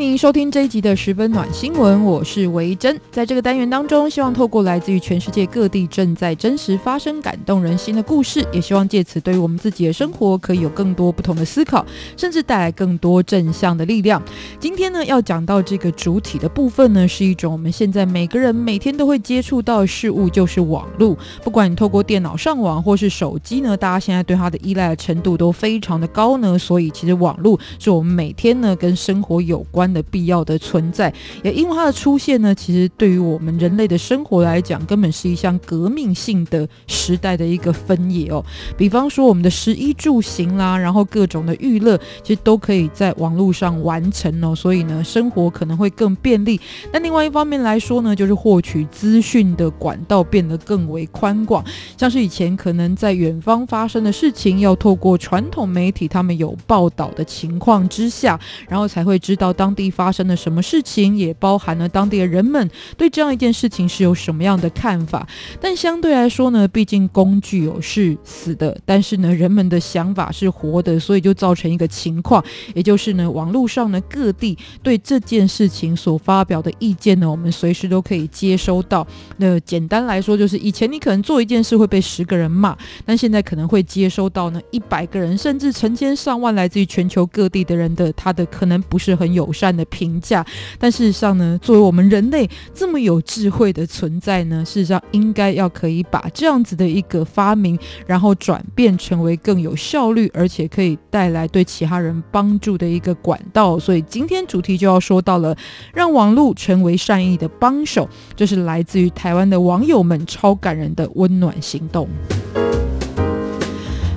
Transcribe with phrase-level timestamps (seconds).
[0.00, 2.98] 欢迎收听这一集的十分暖新闻，我是维珍。
[3.10, 11.84] 在这个单元当中，希望透过来自于全世界各地正在真实发生、感动人心的故事，也希望借此对于我们自己的生活可以有更多不同的思考，
[12.16, 14.22] 甚至带来更多正向的力量。
[14.58, 21.14] 今天呢，要讲到这个主体的部分呢，是一种我们现在每个人每天都会接触到的事物，就是网络。
[21.44, 26.58] 不管你透过电脑上网或是手机呢，大家现在对它的依赖的程度都非常的高呢。
[26.58, 31.12] 所以，其实网络是我们每天呢跟生活有关的必要的存在，
[31.42, 38.44] 也因为它的出现呢，其实对于我们人类的生活来讲，根本是一项革命性的时代的一个分野哦。
[38.76, 44.54] 比方说，我们的食衣住行啦，然后各种的娱乐，其实都可以在网络上完成哦。
[44.54, 46.60] 所以呢，生活可能会更便利。
[46.92, 51.64] 那另外一方面来说呢，就是获取资讯的管道变得更为宽广。
[51.96, 59.70] 像是以前可能在远方发生的事情，要透过传统媒体他们有报道的情况之下，然后才会知道当。
[59.70, 65.26] 当地发生了什么事情，也包含了当地的人们对这样一件事情是有什么样的看法。
[65.58, 79.06] 但相对来说呢，毕竟工具有是死的，但是呢，人们的想法是活的，所以就造成一个情况，也就是呢，网络上呢各地对这件事情所发表的意见呢，我们随时都可以接收到。
[79.38, 89.69] 那简单来说，就是以前你可能做一件事会被十个人骂，但现在可能会接收到呢一百个人，甚至成千上万来自于全球各地的人的他的可能不是很友善。
[89.76, 90.44] 的评价，
[90.78, 103.78] 但事实上呢，作为我们人类这么有智慧的存在呢，事实上应该要可以把这样子的一个发明，然后转变成为更有效率，而且可以带来对其他人帮助的一个管道。
[103.78, 105.56] 所以今天主题就要说到了，
[105.94, 112.08] 让网络成为善意的帮手，这是来自于台湾的网友们超感人的温暖行动。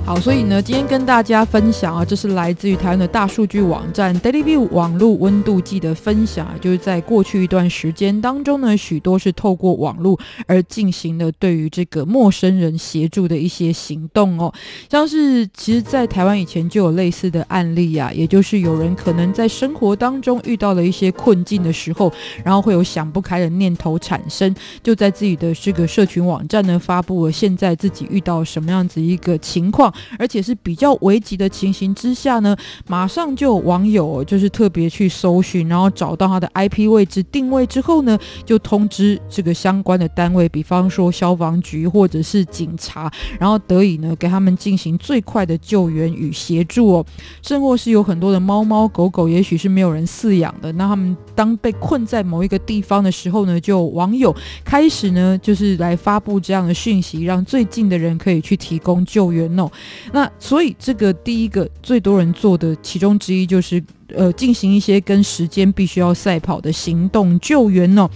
[0.06, 14.52] 好，所以呢，今天跟大家分享啊，这是来自于台湾的大数据网站 DailyView 网络温度计的分享，就是在过去一段时间当中呢，许多是透过网络而进行的对于这个陌生人协助的一些行动哦，
[14.90, 22.12] 像是其实，在台湾以前就有类似的案例啊，也就是有人可能在生活当中遇到了一些困境的时候，
[22.44, 29.93] 然后会有想不开的念头产生，就在自己的这个社群网站呢发布了现在自己遇到什么样子一个情况。
[30.18, 32.56] 而且是比较危急的情形之下呢，
[32.86, 47.06] 马上就有网友就是特别去搜寻，然后找到他的 IP 位置定位之后呢，就通知这个相关的单位，比方说消防局或者是警察，然后得以呢给他们进行最快的救援与协助哦。
[47.42, 54.34] 甚或是有很多的猫猫狗狗，也许是没有人饲养的，那他们当被困在某一个地方的时候呢，就网友
[54.64, 59.70] 开始呢就是来发布这样的讯息，让最近的人可以去提供救援哦。
[60.12, 63.82] 那所以，这个第一个最多人做的其中之一就是。
[64.16, 68.08] 呃，进行一些跟时间必须要赛跑的行动救援哦，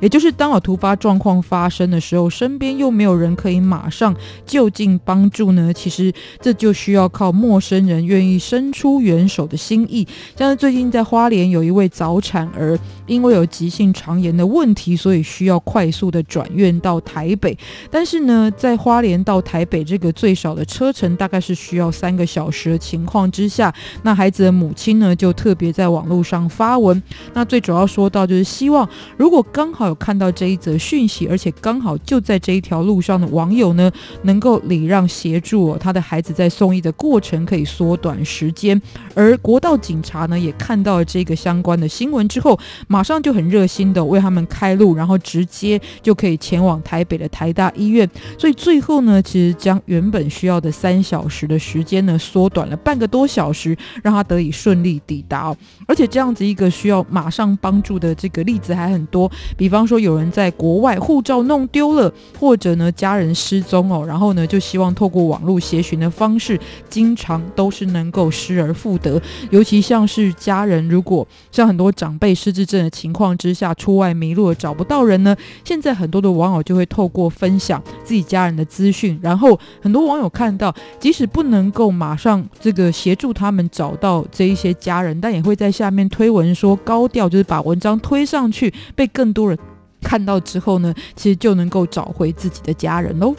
[0.00, 4.14] 也就是当有突发状况发生的时候，身边又没有人可以马上
[4.44, 5.72] 就近帮助呢？
[5.72, 10.06] 其实这就需要靠陌生人愿意伸出援手的心意。
[10.36, 17.56] 像是最近在花莲有一位早产儿，因为有急性肠炎的问题，所以需要快速的转院到台北。
[17.90, 23.72] 但是呢，在花莲到台北这个最少的车程大概是需要三个小时的情况之下，
[24.02, 25.32] 那孩子的母亲呢就。
[25.36, 27.00] 特特别在网络上发文，
[27.32, 33.88] 那最主要说到就是希望，如果刚好有看到这一则讯息，而且刚好就在这一条路上的网友呢，
[34.22, 38.82] 能够礼让协助哦，他的孩子在送医的过程可以缩短时间。
[39.14, 42.58] 而国道警察呢，也看到了这个相关的新闻之后，
[42.88, 48.10] 马上就很热心的为他们开路，然后直接就可以前往台北的台大医院。
[48.36, 55.56] 所以最后呢，其实将原本需要的三小时的时间呢，缩短了半个多小时，让他得以顺利抵哦。
[55.86, 66.58] 而且这样子一个需要马上帮助的这个例子还很多，比方说有人在国外护照弄丢了，或者呢家人失踪哦，然后呢就希望透过网络协寻的方式，
[66.88, 69.20] 经常都是能够失而复得。
[69.50, 89.58] 尤其像是家人如果像很多长辈失智症的情况之下出外迷路了找不到人呢，现在很多的网友就会透过分享自己家人的资讯，然后很多网友看到，即使不能够马上这个协助他们找到这一些家人，但也会在下面推文说高调，就是把文章推上去，被更多人
[90.00, 93.34] 看到之后呢，其实就能够找回自己的家人喽。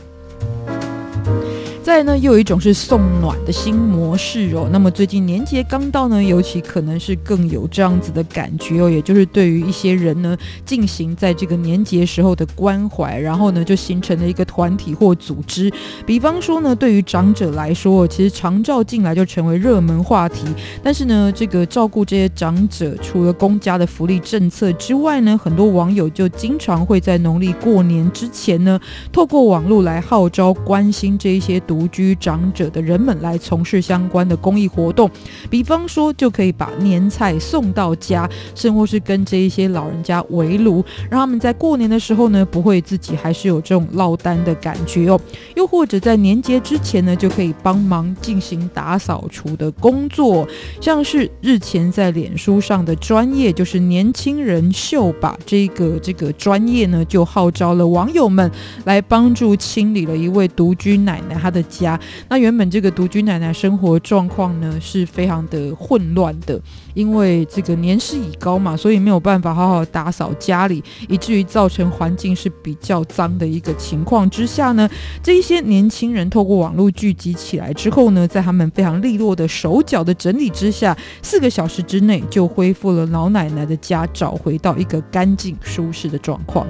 [1.88, 4.68] 再呢，又有一种是送暖的新模式哦。
[4.74, 15.72] 那么最近年节刚到呢，尤其可能是更有这样子的感觉哦，也就是对于一些人呢，进行在这个年节时候的关怀，然后呢，就形成了一个团体或组织。
[16.06, 20.46] 比方说呢，对于长者来说，其实长照进来就成为热门话题。
[20.84, 28.78] 但是呢，这个照顾这些长者，除了公家的福利政策之外呢，很多网友就经常会在农历过年之前呢，
[29.10, 35.08] 透过网络来号召关心这一些独独居长者的人们来从事相关的公益活动，
[35.48, 45.22] 比方说就可以把年菜送到家，甚或是跟这一些老人家围炉，让他们在过年的时候呢，不会自己还是有这种落单的感觉哦。
[45.56, 50.48] 又或者在年节之前呢，就可以帮忙进行打扫除的工作，
[50.82, 58.50] 像是日前在脸书上的专业，就是年轻人秀吧这个这个专业呢，就号召了网友们
[58.86, 62.00] 来帮助清理了一位独居奶奶她的家。
[62.30, 66.60] 那原本这个独居奶奶生活状况呢，是非常的混乱的，
[66.94, 74.90] 因为这个年事已高嘛，所以没有办法好好打扫家里，以至于造成环境是比较脏的一个情况之下呢，
[75.22, 86.66] 这一些年轻人透过网络聚集起来之后呢，在他们非常利落的手脚的整理之下，四个小时之内就恢复了老奶奶的家，找回到一个干净舒适的状况。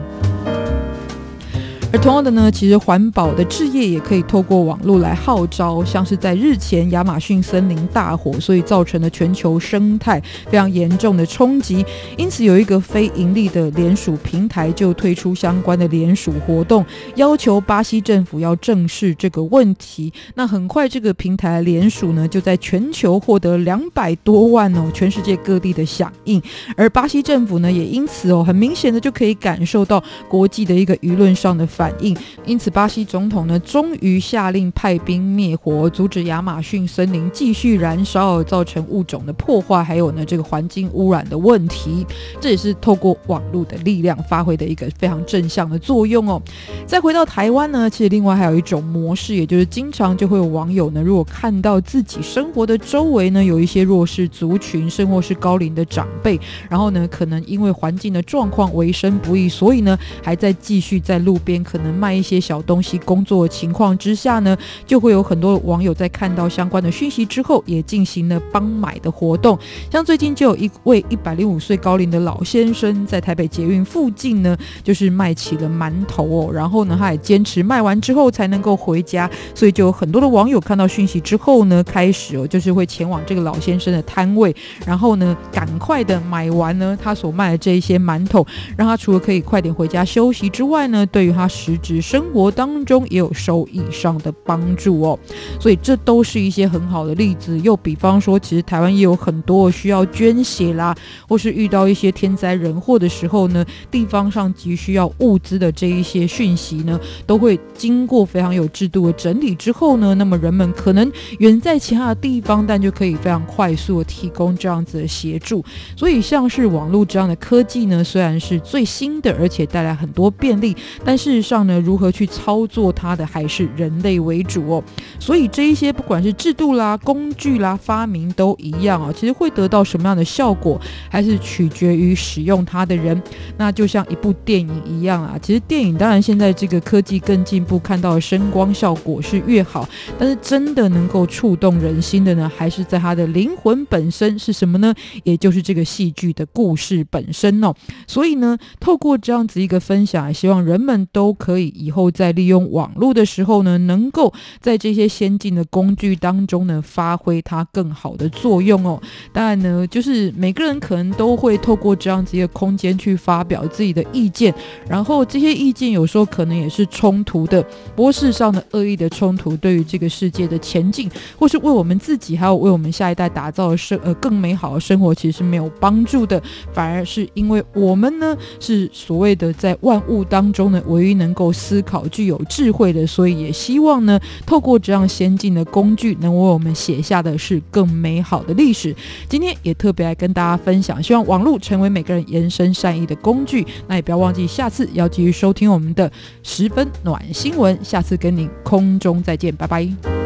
[2.00, 11.86] 同样的呢，其实环保的置业也可以透过网络来号召，像是在日前亚马逊森林大火，所以造成了全球生态非常严重的冲击，
[12.16, 16.86] 因此有一个非盈利的联署平台就推出相关的联署活动，
[17.16, 20.14] 要求巴西政府要正视这个问题。
[20.36, 26.42] 那很快这个平台联署呢，就在全球获得两百多万哦，全世界各地的响应，
[26.78, 32.14] 而巴西政府呢，也因此哦，很明显的就可以感受到国际的一个舆论上的反反应，
[32.46, 42.06] 因此巴西总统呢，终于下令派兵灭火，阻止亚马逊森林继续燃烧，造成物种的破坏，还有呢这个环境污染的问题。
[42.42, 46.42] 这也是透过网络的力量发挥的一个非常正向的作用哦。
[46.86, 56.38] 再回到台湾呢，其实另外还有一种模式，也就是经常就会有网友呢，如果看到自己生活的周围呢有一些弱势族群，甚或是高龄的长辈，
[56.70, 61.64] 然后呢可能因为环境的状况为生不易，所以呢还在继续在路边。
[61.70, 69.60] 可能卖一些小东西，工作情况之下呢，就会有很多网友在看到相关的讯息之后，也进行了帮买的活动。
[69.92, 76.50] 像最近就有一位一百零五岁高龄的老先生，在台北捷运附近呢，就是卖起了馒头哦。
[76.54, 84.56] 然后呢，他也坚持卖完之后才能够回家，所以就有很多的网友看到讯息之后呢，开始哦，就是会前往这个老先生的摊位，
[84.86, 88.48] 然后呢，赶快的买完呢他所卖的这一些馒头，
[88.78, 91.46] 让他除了可以快点回家休息之外呢，对于他。
[91.58, 95.20] 实质生活当中也有收益上的帮助哦，
[95.60, 97.60] 所以这都是一些很好的例子。
[97.62, 100.96] 又比方说，其实台湾也有很多需要捐血啦，
[101.28, 115.66] 或是遇到一些天灾人祸的时候呢，地方上急需要物资的这一些讯息呢，都会经过非常有制度的整理之后呢，那么人们可能远在其他的地方，但就可以非常快速的提供这样子的协助。
[115.96, 124.84] 所以像是网络这样的科技呢，虽然是最新的，而且带来很多便利，但是上呢，如何去操作它的还是人类为主哦，
[125.18, 130.78] 所以这一些不管是制度啦、工具啦、发明都一样啊，其实会得到什么样的效果，
[131.10, 133.22] 还是取决于使用它的人。
[133.58, 139.88] 那就像一部电影一样啊，其实电影当然现在这个科技更进步，看到的声光效果是越好，
[140.20, 144.94] 但是真的能够触动人心的呢，还是在它的灵魂本身是什么呢？
[145.24, 147.74] 也就是这个戏剧的故事本身哦。
[148.06, 151.37] 所以呢，透过这样子一个分享，希望人们都。
[151.38, 159.02] 可以以后在利用网络的时候呢，能够在这些先进的工具当中呢，发挥它更好的作用哦。
[159.32, 164.54] 当然呢，就是每个人可能都会透过这样子一个空间去发表自己的意见，
[164.90, 167.62] 然后这些意见有时候可能也是冲突的，
[167.96, 176.42] 不过事实上的恶意的冲突，对于这个世界的前进，或是为我们自己还有为我们下一代打造的生呃更美好的生活，其实是没有帮助的，
[176.74, 181.27] 反而是因为我们呢是所谓的在万物当中呢唯一能。
[181.28, 188.96] 能够思考、具有智慧的，所以也希望呢，透过这样先进的工具，能为我们写下的是更美好的历史。
[189.28, 193.68] 今天也特别来跟大家分享，希望网络成为每个人延伸善意的工具。
[193.88, 196.10] 那也不要忘记，下次要继续收听我们的
[196.44, 197.78] 十分暖新闻。
[197.84, 200.17] 下次跟您空中再见，拜拜。